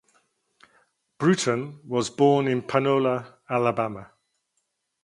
[1.19, 4.09] Bruton was born in Panola, Alabama.